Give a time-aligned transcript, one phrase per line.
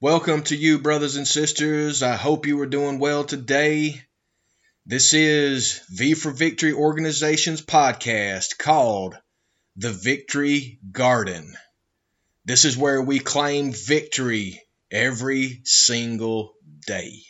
[0.00, 2.02] Welcome to you, brothers and sisters.
[2.02, 4.00] I hope you are doing well today.
[4.86, 9.18] This is V for Victory Organization's podcast called
[9.76, 11.54] The Victory Garden.
[12.46, 16.54] This is where we claim victory every single
[16.86, 17.20] day.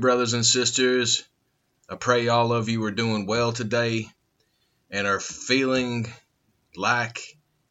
[0.00, 1.22] Brothers and sisters.
[1.88, 4.08] I pray all of you are doing well today
[4.90, 6.10] and are feeling
[6.74, 7.20] like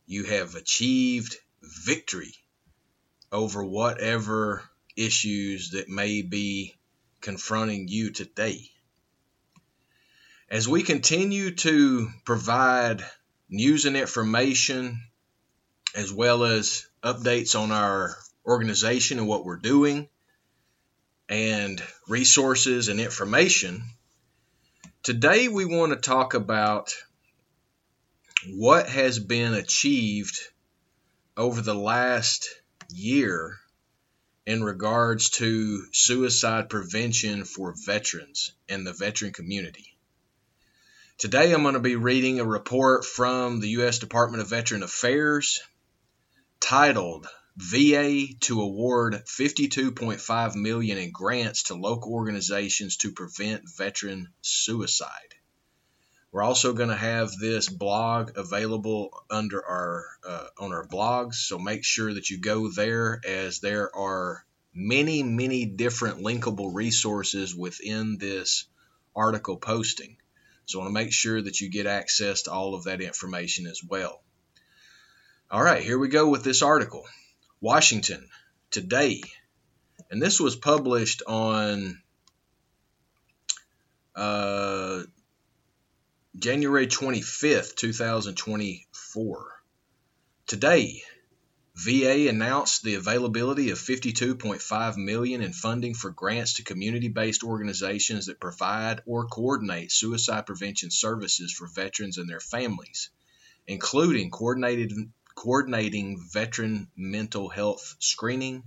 [0.06, 2.34] you have achieved victory
[3.32, 4.64] over whatever
[4.96, 6.76] issues that may be
[7.22, 8.70] confronting you today.
[10.50, 13.04] As we continue to provide
[13.50, 15.02] news and information,
[15.96, 20.08] as well as updates on our organization and what we're doing,
[21.30, 23.84] and resources and information.
[25.04, 26.94] Today, we want to talk about
[28.48, 30.40] what has been achieved
[31.38, 32.50] over the last
[32.90, 33.58] year
[34.46, 39.96] in regards to suicide prevention for veterans and the veteran community.
[41.20, 44.00] Today, I'm going to be reading a report from the U.S.
[44.00, 45.62] Department of Veteran Affairs
[46.60, 47.28] titled
[47.62, 55.36] VA to award 52.5 million in grants to local organizations to prevent veteran suicide.
[56.32, 61.60] We're also going to have this blog available under our uh, on our blogs, so
[61.60, 68.18] make sure that you go there as there are many many different linkable resources within
[68.18, 68.70] this
[69.14, 70.16] article posting.
[70.66, 73.68] So I want to make sure that you get access to all of that information
[73.68, 74.24] as well.
[75.52, 77.06] All right, here we go with this article.
[77.62, 78.28] Washington
[78.72, 79.22] today,
[80.10, 82.02] and this was published on
[84.16, 85.04] uh,
[86.38, 89.46] January 25th, 2024.
[90.48, 91.04] Today,
[91.76, 98.40] VA announced the availability of 52.5 million in funding for grants to community-based organizations that
[98.40, 103.10] provide or coordinate suicide prevention services for veterans and their families,
[103.68, 104.92] including coordinated
[105.40, 108.62] coordinating veteran mental health screening,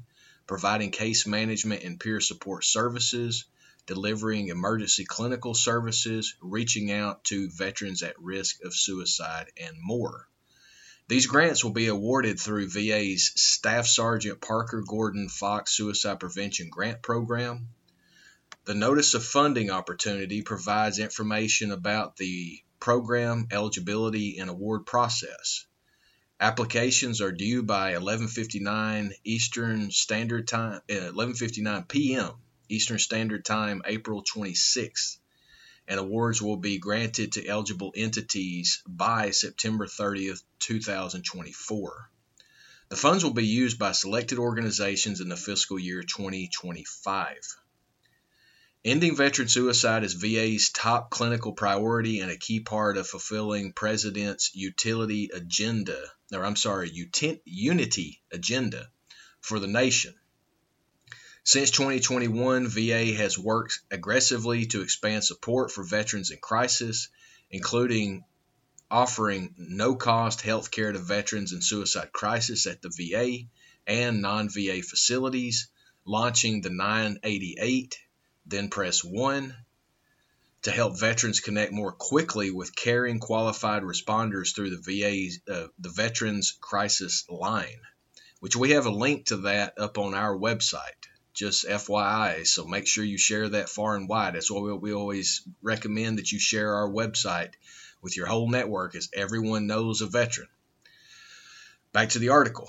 [0.47, 3.44] providing case management and peer support services,
[3.84, 10.27] delivering emergency clinical services, reaching out to veterans at risk of suicide, and more.
[11.09, 17.03] These grants will be awarded through VA's Staff Sergeant Parker Gordon Fox Suicide Prevention Grant
[17.03, 17.69] Program.
[18.65, 25.66] The Notice of Funding Opportunity provides information about the program eligibility and award process.
[26.42, 32.32] Applications are due by 11:59 Eastern Standard Time, uh, 11:59 p.m.
[32.69, 35.19] Eastern Standard Time, April 26th,
[35.86, 42.10] and awards will be granted to eligible entities by September 30th, 2024.
[42.88, 47.37] The funds will be used by selected organizations in the fiscal year 2025.
[48.84, 54.52] Ending veteran suicide is VA's top clinical priority and a key part of fulfilling President's
[54.56, 58.90] utility agenda, or I'm sorry, uti- unity agenda
[59.40, 60.17] for the nation.
[61.44, 67.08] Since 2021, VA has worked aggressively to expand support for veterans in crisis,
[67.52, 68.25] including
[68.90, 73.46] offering no cost health care to veterans in suicide crisis at the VA
[73.87, 75.69] and non VA facilities,
[76.05, 77.96] launching the 988
[78.47, 79.55] then press 1
[80.62, 85.89] to help veterans connect more quickly with caring qualified responders through the VA's uh, the
[85.89, 87.81] Veterans Crisis Line,
[88.41, 90.79] which we have a link to that up on our website.
[91.35, 92.47] Just FYI.
[92.47, 94.35] So make sure you share that far and wide.
[94.35, 97.55] That's why we, we always recommend that you share our website
[98.03, 100.49] with your whole network, as everyone knows a veteran.
[101.93, 102.69] Back to the article.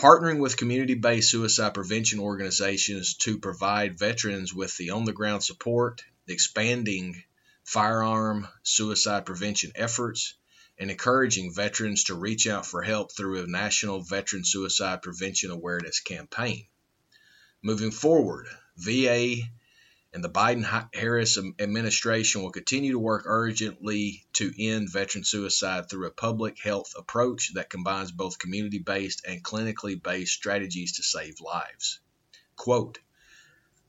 [0.00, 5.44] Partnering with community based suicide prevention organizations to provide veterans with the on the ground
[5.44, 7.22] support, expanding
[7.64, 10.32] firearm suicide prevention efforts,
[10.78, 16.00] and encouraging veterans to reach out for help through a national veteran suicide prevention awareness
[16.00, 16.64] campaign.
[17.60, 18.46] Moving forward,
[18.78, 19.42] VA
[20.12, 26.06] and the Biden Harris administration will continue to work urgently to end veteran suicide through
[26.06, 31.40] a public health approach that combines both community based and clinically based strategies to save
[31.40, 32.00] lives.
[32.56, 32.98] Quote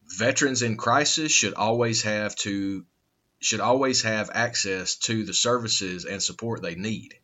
[0.06, 2.86] Veterans in crisis should always have to
[3.40, 7.18] should always have access to the services and support they need,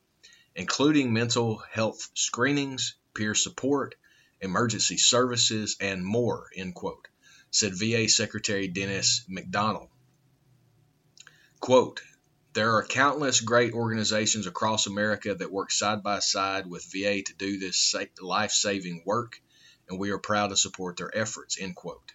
[0.56, 3.94] including mental health screenings, peer support,
[4.42, 7.08] emergency services, and more, end quote,
[7.52, 9.90] said VA Secretary Dennis McDonald.
[11.60, 12.02] Quote,
[12.54, 17.34] there are countless great organizations across America that work side by side with VA to
[17.38, 19.40] do this life saving work,
[19.88, 21.58] and we are proud to support their efforts.
[21.60, 22.14] End quote.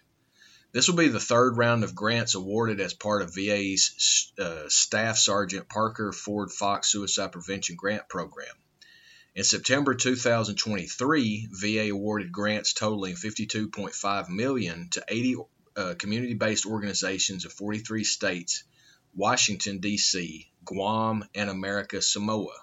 [0.73, 5.17] This will be the third round of grants awarded as part of VA's uh, Staff
[5.17, 8.55] Sergeant Parker Gordon Fox Suicide Prevention Grant Program.
[9.35, 15.35] In September 2023, VA awarded grants totaling 52.5 million to 80
[15.75, 18.63] uh, community-based organizations in 43 states,
[19.15, 22.53] Washington D.C., Guam, and America Samoa.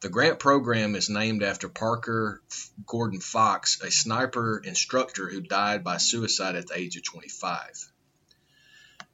[0.00, 2.42] The grant program is named after Parker
[2.86, 7.92] Gordon Fox, a sniper instructor who died by suicide at the age of 25.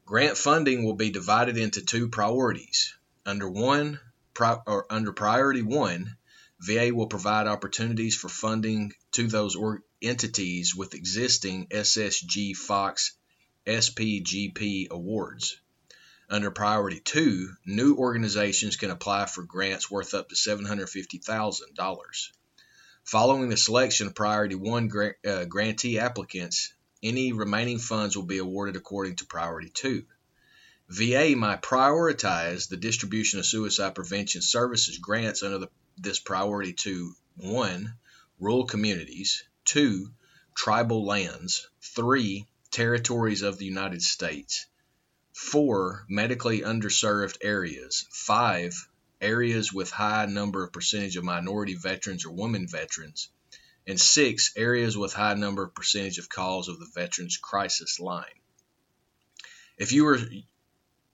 [0.07, 2.95] Grant funding will be divided into two priorities.
[3.27, 3.99] Under one,
[4.39, 6.17] or under priority one,
[6.61, 9.57] VA will provide opportunities for funding to those
[10.03, 13.15] entities with existing SSG Fox
[13.67, 15.57] SPGP awards.
[16.29, 22.31] Under Priority 2, new organizations can apply for grants worth up to $750,000.
[23.05, 26.73] Following the selection of Priority 1 gra- uh, grantee applicants,
[27.03, 30.05] any remaining funds will be awarded according to Priority 2.
[30.91, 35.69] VA might prioritize the distribution of suicide prevention services grants under the,
[36.03, 37.95] this Priority to 1.
[38.39, 40.11] Rural communities, 2.
[40.55, 42.47] Tribal lands, 3.
[42.71, 44.67] Territories of the United States,
[45.33, 48.07] Four, medically underserved areas.
[48.13, 48.89] Five,
[49.21, 53.29] areas with high number of percentage of minority veterans or women veterans.
[53.87, 58.25] And six, areas with high number of percentage of calls of the Veterans Crisis Line.
[59.77, 60.21] If you are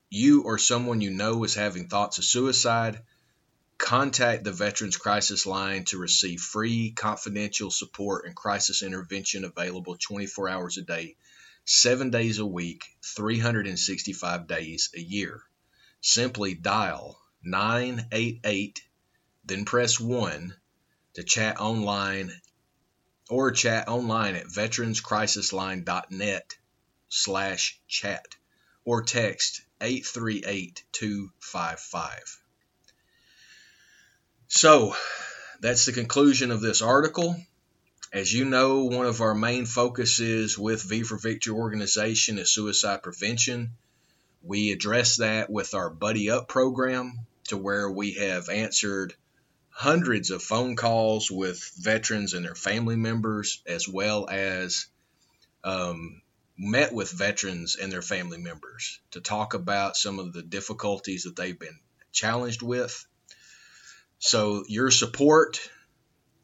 [0.09, 3.01] you or someone you know is having thoughts of suicide,
[3.77, 10.49] contact the Veterans Crisis Line to receive free confidential support and crisis intervention available 24
[10.49, 11.15] hours a day
[11.65, 15.43] seven days a week, 365 days a year.
[16.01, 18.81] Simply dial 988,
[19.45, 20.55] then press 1
[21.15, 22.31] to chat online
[23.29, 26.57] or chat online at veteranscrisisline.net
[27.09, 28.25] slash chat
[28.85, 32.37] or text 838-255.
[34.47, 34.95] So
[35.59, 37.35] that's the conclusion of this article.
[38.13, 43.03] As you know, one of our main focuses with V for Victory organization is suicide
[43.03, 43.71] prevention.
[44.41, 49.13] We address that with our Buddy Up program, to where we have answered
[49.69, 54.87] hundreds of phone calls with veterans and their family members, as well as
[55.63, 56.21] um,
[56.57, 61.35] met with veterans and their family members to talk about some of the difficulties that
[61.35, 61.79] they've been
[62.11, 63.05] challenged with.
[64.19, 65.59] So, your support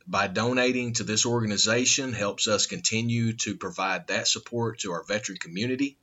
[0.06, 5.38] by donating to this organization helps us continue to provide that support to our veteran
[5.38, 5.98] community,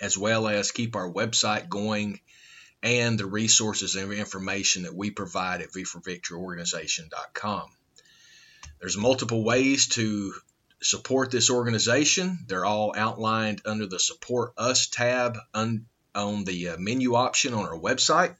[0.00, 2.20] as well as keep our website going
[2.82, 7.68] and the resources and information that we provide at v4victoryorganization.com.
[8.80, 10.32] There's multiple ways to
[10.80, 12.38] support this organization.
[12.46, 17.66] They're all outlined under the Support Us tab on, on the uh, menu option on
[17.66, 18.36] our website.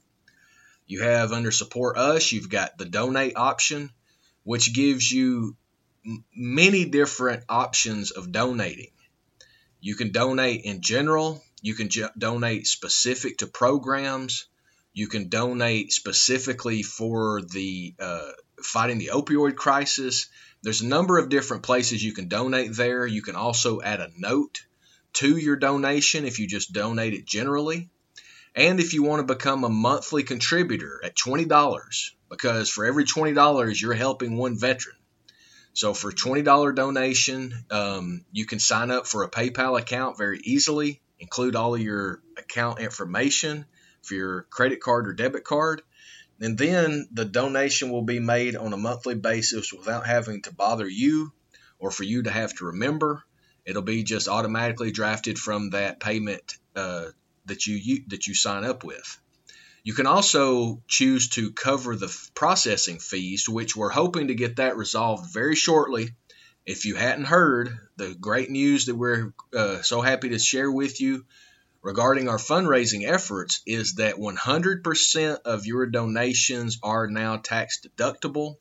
[0.88, 3.92] You have under Support Us, you've got the donate option
[4.49, 5.54] which gives you
[6.35, 8.92] many different options of donating.
[9.78, 14.47] You can donate in general, you can donate specific to programs,
[14.95, 18.30] you can donate specifically for the uh,
[18.62, 20.28] fighting the opioid crisis.
[20.62, 23.07] There's a number of different places you can donate there.
[23.07, 24.62] You can also add a note
[25.12, 27.90] to your donation if you just donate it generally.
[28.55, 33.81] And if you want to become a monthly contributor at $20, because for every $20
[33.81, 34.97] you're helping one veteran.
[35.73, 41.00] So for $20 donation, um, you can sign up for a PayPal account very easily,
[41.21, 43.64] include all of your account information
[44.02, 45.83] for your credit card or debit card.
[46.40, 50.88] And then the donation will be made on a monthly basis without having to bother
[50.88, 51.33] you
[51.78, 53.23] or for you to have to remember.
[53.64, 57.07] It'll be just automatically drafted from that payment uh,
[57.49, 59.19] that you, you that you sign up with.
[59.85, 64.76] You can also choose to cover the processing fees, which we're hoping to get that
[64.76, 66.14] resolved very shortly.
[66.67, 71.00] If you hadn't heard, the great news that we're uh, so happy to share with
[71.00, 71.25] you
[71.83, 78.57] regarding our fundraising efforts is that 100% of your donations are now tax deductible,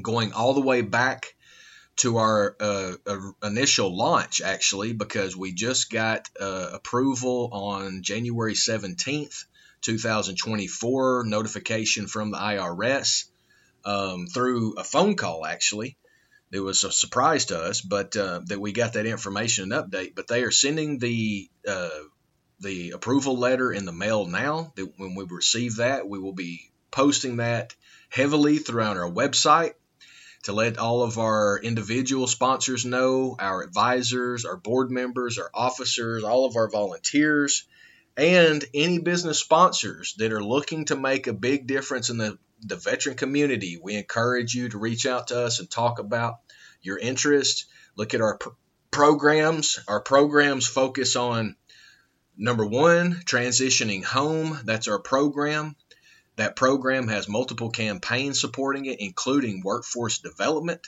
[0.00, 1.34] going all the way back
[1.98, 2.92] to our uh,
[3.42, 9.44] initial launch, actually, because we just got uh, approval on January 17th
[9.80, 13.24] 2024 notification from the IRS
[13.84, 15.96] um, through a phone call, actually.
[16.50, 20.14] It was a surprise to us, but uh, that we got that information and update.
[20.14, 21.90] But they are sending the uh,
[22.60, 24.72] the approval letter in the mail now.
[24.76, 27.74] That when we receive that, we will be posting that
[28.08, 29.74] heavily throughout our website
[30.48, 36.24] to let all of our individual sponsors know, our advisors, our board members, our officers,
[36.24, 37.66] all of our volunteers,
[38.16, 42.76] and any business sponsors that are looking to make a big difference in the, the
[42.76, 43.78] veteran community.
[43.80, 46.36] We encourage you to reach out to us and talk about
[46.80, 47.66] your interest.
[47.94, 48.48] Look at our pr-
[48.90, 49.78] programs.
[49.86, 51.56] Our programs focus on
[52.38, 54.58] number one, transitioning home.
[54.64, 55.76] That's our program.
[56.38, 60.86] That program has multiple campaigns supporting it, including workforce development.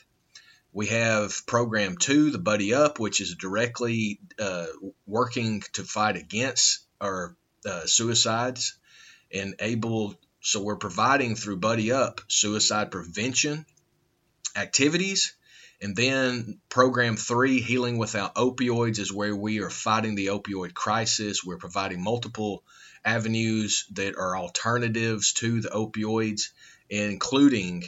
[0.72, 4.66] We have program two, the Buddy Up, which is directly uh,
[5.06, 8.78] working to fight against or uh, suicides
[9.32, 13.66] and able so we're providing through buddy up suicide prevention
[14.56, 15.34] activities
[15.80, 21.44] and then program three healing without opioids is where we are fighting the opioid crisis
[21.44, 22.62] we're providing multiple
[23.04, 26.50] avenues that are alternatives to the opioids
[26.88, 27.84] including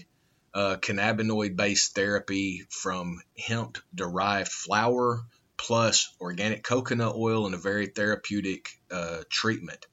[0.54, 5.22] uh, cannabinoid based therapy from hemp derived flower
[5.56, 9.86] plus organic coconut oil and a very therapeutic uh, treatment.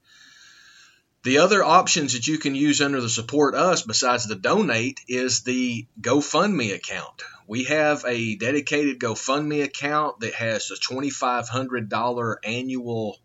[1.24, 5.42] The other options that you can use under the support us besides the donate is
[5.42, 7.24] the GoFundMe account.
[7.46, 13.18] We have a dedicated GoFundMe account that has a $2,500 annual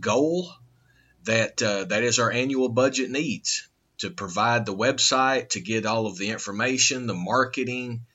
[0.00, 0.52] goal.
[1.22, 6.06] That uh, that is our annual budget needs to provide the website, to get all
[6.06, 8.06] of the information, the marketing,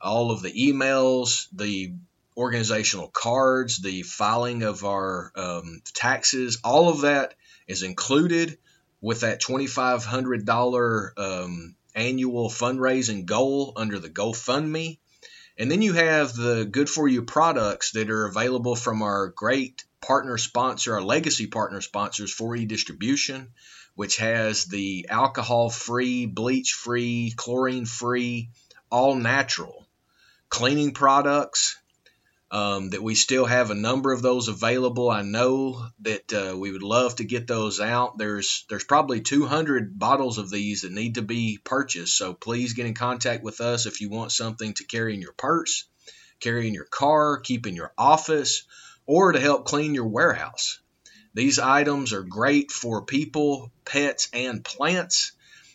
[0.00, 1.92] all of the emails, the
[2.36, 7.34] organizational cards, the filing of our um, taxes, all of that
[7.66, 8.56] is included
[9.00, 14.98] with that $2,500 um, annual fundraising goal under the GoFundMe.
[15.56, 19.84] And then you have the good for you products that are available from our great
[20.00, 23.48] partner sponsor, our legacy partner sponsors, 4E Distribution,
[23.96, 28.50] which has the alcohol free, bleach free, chlorine free,
[28.90, 29.88] all natural
[30.48, 31.67] cleaning products
[32.50, 35.10] um, that we still have a number of those available.
[35.10, 38.16] I know that uh, we would love to get those out.
[38.16, 42.16] There's there's probably 200 bottles of these that need to be purchased.
[42.16, 45.34] So please get in contact with us if you want something to carry in your
[45.34, 45.84] purse,
[46.40, 48.64] carry in your car, keep in your office,
[49.04, 50.80] or to help clean your warehouse.
[51.34, 55.32] These items are great for people, pets, and plants.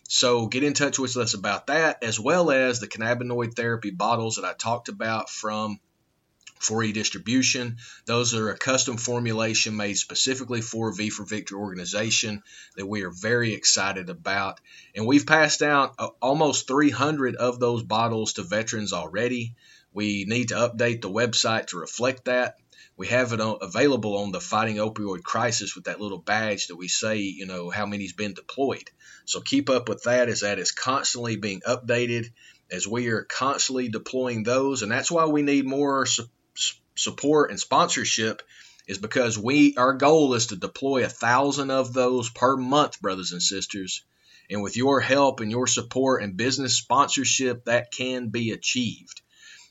[0.09, 4.35] So get in touch with us about that, as well as the cannabinoid therapy bottles
[4.35, 5.79] that I talked about from
[6.63, 7.77] 4E distribution.
[8.05, 12.43] Those are a custom formulation made specifically for V for Victory organization
[12.75, 14.59] that we are very excited about.
[14.95, 19.55] And we've passed out uh, almost 300 of those bottles to veterans already.
[19.93, 22.57] We need to update the website to reflect that.
[22.95, 26.87] We have it available on the Fighting Opioid Crisis with that little badge that we
[26.87, 28.89] say, you know, how many's been deployed.
[29.25, 32.29] So keep up with that as that is constantly being updated
[32.71, 34.81] as we are constantly deploying those.
[34.81, 36.05] And that's why we need more
[36.95, 38.41] support and sponsorship
[38.87, 43.31] is because we our goal is to deploy a thousand of those per month, brothers
[43.31, 44.03] and sisters.
[44.49, 49.21] And with your help and your support and business sponsorship, that can be achieved.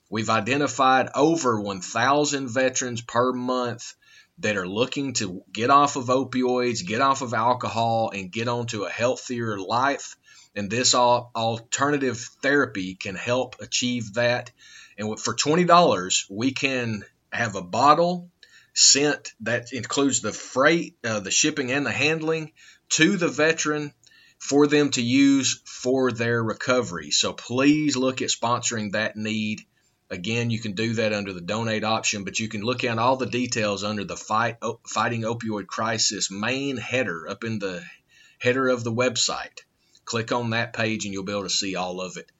[0.09, 3.95] We've identified over 1,000 veterans per month
[4.38, 8.85] that are looking to get off of opioids, get off of alcohol, and get onto
[8.85, 10.17] a healthier life.
[10.55, 14.50] And this alternative therapy can help achieve that.
[14.99, 18.30] And for $20, we can have a bottle
[18.74, 22.52] sent that includes the freight, uh, the shipping, and the handling
[22.90, 23.92] to the veteran
[24.38, 27.10] for them to use for their recovery.
[27.10, 29.64] So please look at sponsoring that need
[30.12, 33.16] Again, you can do that under the donate option, but you can look at all
[33.16, 37.82] the details under the fight fighting opioid crisis main header up in the
[38.38, 39.60] header of the website.
[40.04, 42.30] Click on that page and you'll be able to see all of it.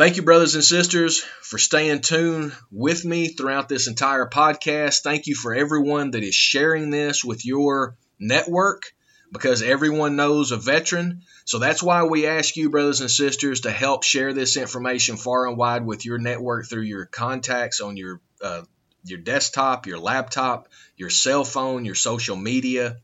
[0.00, 5.02] Thank you, brothers and sisters, for staying tuned with me throughout this entire podcast.
[5.02, 8.94] Thank you for everyone that is sharing this with your network
[9.30, 11.20] because everyone knows a veteran.
[11.44, 15.46] So that's why we ask you, brothers and sisters, to help share this information far
[15.46, 18.62] and wide with your network through your contacts on your uh,
[19.04, 22.96] your desktop, your laptop, your cell phone, your social media,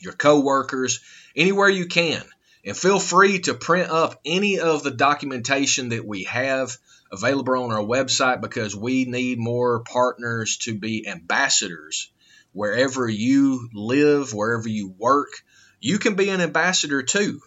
[0.00, 1.00] your coworkers,
[1.36, 2.22] anywhere you can.
[2.64, 6.76] And feel free to print up any of the documentation that we have
[7.10, 12.12] available on our website because we need more partners to be ambassadors
[12.52, 15.42] wherever you live, wherever you work.
[15.80, 17.40] You can be an ambassador too.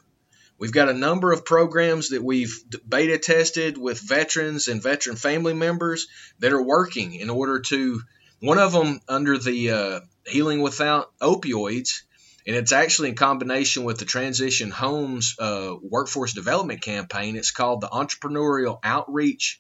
[0.58, 5.54] We've got a number of programs that we've beta tested with veterans and veteran family
[5.54, 6.08] members
[6.40, 8.02] that are working in order to.
[8.40, 12.02] One of them under the uh, Healing Without Opioids
[12.48, 17.36] and it's actually in combination with the Transition Homes uh, Workforce Development Campaign.
[17.36, 19.60] It's called the Entrepreneurial Outreach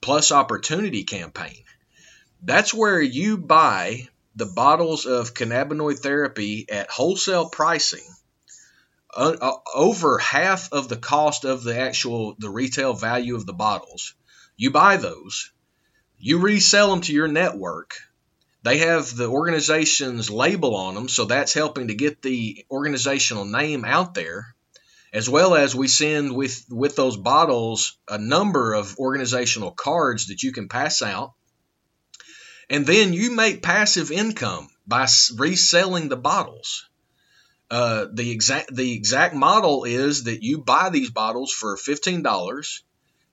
[0.00, 1.64] Plus Opportunity Campaign.
[2.42, 8.04] That's where you buy the bottles of cannabinoid therapy at wholesale pricing.
[9.14, 14.14] Uh, over half of the cost of the actual the retail value of the bottles
[14.58, 15.52] you buy those
[16.18, 17.94] you resell them to your network
[18.66, 23.84] they have the organization's label on them, so that's helping to get the organizational name
[23.84, 24.56] out there,
[25.12, 30.42] as well as we send with with those bottles a number of organizational cards that
[30.42, 31.34] you can pass out,
[32.68, 35.06] and then you make passive income by
[35.36, 36.88] reselling the bottles.
[37.70, 42.82] Uh, the exact the exact model is that you buy these bottles for fifteen dollars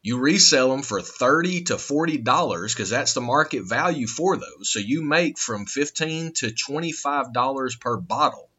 [0.03, 4.69] you resell them for 30 to 40 dollars because that's the market value for those.
[4.69, 8.49] So you make from 15 to 25 dollars per bottle.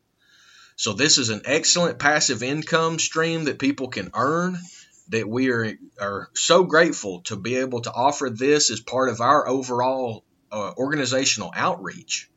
[0.76, 4.58] So this is an excellent passive income stream that people can earn
[5.10, 9.20] that we are, are so grateful to be able to offer this as part of
[9.20, 12.30] our overall uh, organizational outreach.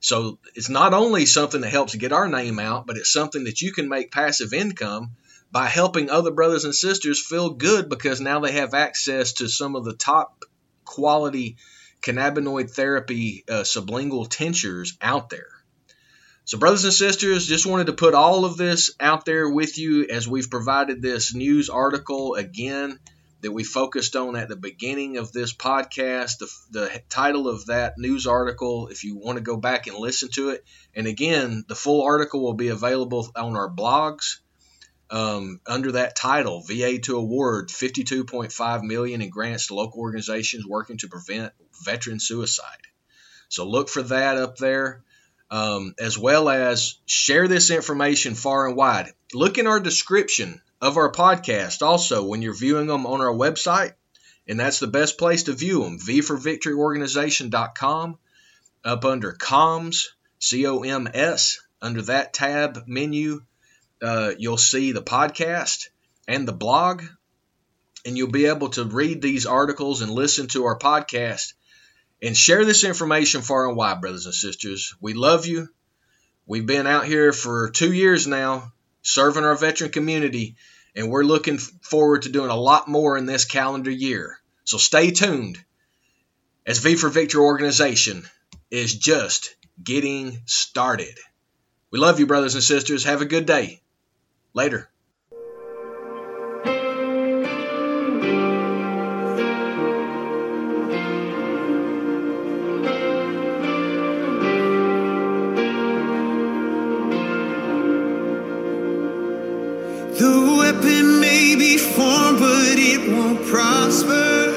[0.00, 3.62] So it's not only something that helps get our name out but it's something that
[3.62, 5.12] you can make passive income
[5.54, 9.76] by helping other brothers and sisters feel good because now they have access to some
[9.76, 10.44] of the top
[10.84, 11.56] quality
[12.02, 15.46] cannabinoid therapy uh, sublingual tinctures out there.
[16.44, 20.08] So, brothers and sisters, just wanted to put all of this out there with you
[20.10, 22.98] as we've provided this news article again
[23.42, 26.38] that we focused on at the beginning of this podcast.
[26.38, 30.30] The, the title of that news article, if you want to go back and listen
[30.32, 30.64] to it,
[30.96, 34.40] and again, the full article will be available on our blogs
[35.14, 40.96] um, under that title, VA to award 52.5 million in grants to local organizations working
[40.98, 41.52] to prevent
[41.84, 42.80] veteran suicide.
[43.48, 45.04] So look for that up there,
[45.52, 49.12] um, as well as share this information far and wide.
[49.32, 53.92] Look in our description of our podcast also when you're viewing them on our website,
[54.48, 56.00] and that's the best place to view them.
[56.00, 56.74] V for Victory
[58.84, 60.08] up under comms,
[60.40, 63.42] C O M S, under that tab menu
[64.02, 65.88] uh, you'll see the podcast
[66.26, 67.02] and the blog,
[68.06, 71.54] and you'll be able to read these articles and listen to our podcast
[72.22, 74.94] and share this information far and wide, brothers and sisters.
[75.00, 75.68] We love you.
[76.46, 78.72] We've been out here for two years now
[79.04, 80.56] serving our veteran community,
[80.96, 84.38] and we're looking forward to doing a lot more in this calendar year.
[84.64, 85.62] So stay tuned
[86.66, 88.24] as V for Victory organization
[88.70, 91.16] is just getting started.
[91.90, 93.04] We love you, brothers and sisters.
[93.04, 93.82] Have a good day.
[94.56, 94.88] Later.
[110.14, 114.52] The weapon may be formed, but it won't prosper.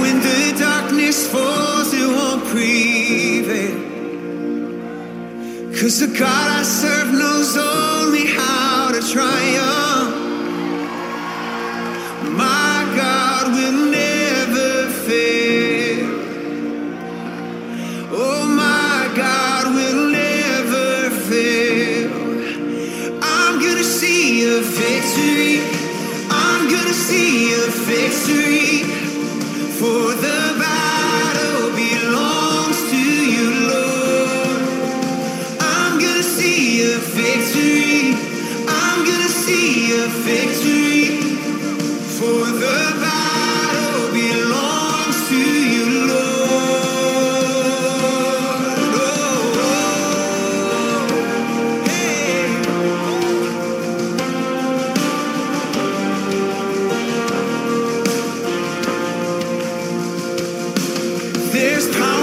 [0.00, 3.94] When the darkness falls, it won't prevail.
[5.80, 7.12] Cause the God I serve
[7.46, 7.93] only
[61.84, 62.13] There's power